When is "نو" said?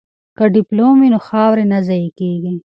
1.13-1.19